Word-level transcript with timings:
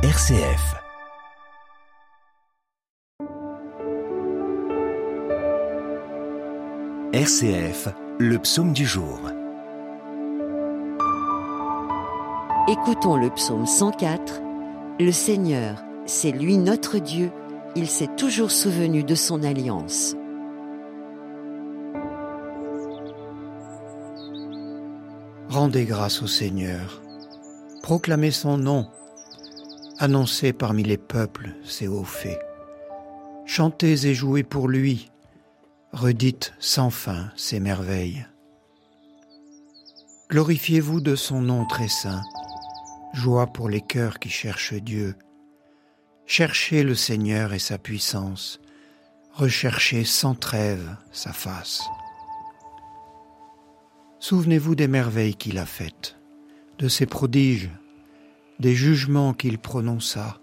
RCF. 0.00 0.76
RCF, 7.12 7.88
le 8.20 8.38
psaume 8.38 8.72
du 8.72 8.86
jour. 8.86 9.18
Écoutons 12.68 13.16
le 13.16 13.28
psaume 13.30 13.66
104. 13.66 14.40
Le 15.00 15.10
Seigneur, 15.10 15.82
c'est 16.06 16.30
lui 16.30 16.58
notre 16.58 16.98
Dieu, 16.98 17.32
il 17.74 17.88
s'est 17.88 18.14
toujours 18.16 18.52
souvenu 18.52 19.02
de 19.02 19.16
son 19.16 19.42
alliance. 19.42 20.14
Rendez 25.48 25.86
grâce 25.86 26.22
au 26.22 26.28
Seigneur, 26.28 27.02
proclamez 27.82 28.30
son 28.30 28.58
nom, 28.58 28.86
annoncez 29.98 30.52
parmi 30.52 30.82
les 30.84 30.96
peuples 30.96 31.54
ses 31.64 31.88
hauts 31.88 32.04
faits. 32.04 32.40
Chantez 33.46 34.06
et 34.06 34.14
jouez 34.14 34.42
pour 34.42 34.68
lui, 34.68 35.10
redites 35.92 36.54
sans 36.58 36.90
fin 36.90 37.30
ses 37.36 37.60
merveilles. 37.60 38.26
Glorifiez-vous 40.30 41.00
de 41.00 41.16
son 41.16 41.40
nom 41.40 41.64
très 41.64 41.88
saint, 41.88 42.22
joie 43.14 43.46
pour 43.46 43.68
les 43.68 43.80
cœurs 43.80 44.18
qui 44.18 44.28
cherchent 44.28 44.74
Dieu. 44.74 45.16
Cherchez 46.26 46.82
le 46.82 46.94
Seigneur 46.94 47.54
et 47.54 47.58
sa 47.58 47.78
puissance, 47.78 48.60
recherchez 49.32 50.04
sans 50.04 50.34
trêve 50.34 50.94
sa 51.10 51.32
face. 51.32 51.82
Souvenez-vous 54.20 54.74
des 54.74 54.88
merveilles 54.88 55.36
qu'il 55.36 55.58
a 55.58 55.64
faites, 55.64 56.16
de 56.78 56.88
ses 56.88 57.06
prodiges, 57.06 57.70
des 58.60 58.74
jugements 58.74 59.34
qu'il 59.34 59.58
prononça. 59.58 60.38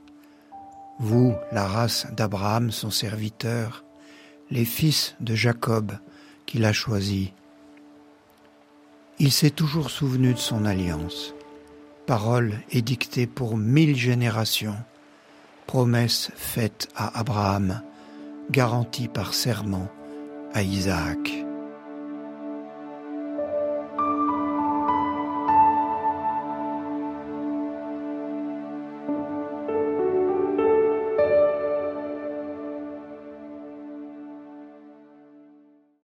Vous, 1.00 1.36
la 1.52 1.68
race 1.68 2.08
d'Abraham, 2.16 2.72
son 2.72 2.90
serviteur, 2.90 3.84
les 4.50 4.66
fils 4.66 5.16
de 5.20 5.36
Jacob 5.36 5.92
qu'il 6.46 6.66
a 6.66 6.74
choisis. 6.74 7.30
Il 9.20 9.32
s'est 9.32 9.50
toujours 9.50 9.90
souvenu 9.90 10.34
de 10.34 10.40
son 10.40 10.66
alliance, 10.66 11.34
parole 12.06 12.54
édictée 12.72 13.28
pour 13.28 13.58
mille 13.58 13.96
générations, 13.96 14.78
promesse 15.68 16.32
faite 16.36 16.90
à 16.96 17.20
Abraham, 17.20 17.82
garantie 18.52 19.08
par 19.08 19.34
serment 19.34 19.90
à 20.54 20.62
Isaac. 20.64 21.45